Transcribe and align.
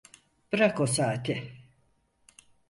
Bırak 0.51 0.79
o 0.81 0.87
saati… 0.87 1.53